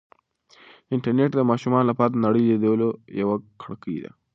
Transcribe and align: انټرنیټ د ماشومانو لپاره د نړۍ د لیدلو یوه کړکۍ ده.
انټرنیټ 0.93 1.31
د 1.35 1.41
ماشومانو 1.51 1.89
لپاره 1.91 2.11
د 2.11 2.17
نړۍ 2.25 2.41
د 2.45 2.49
لیدلو 2.51 2.89
یوه 3.21 3.35
کړکۍ 3.61 3.97
ده. 4.03 4.11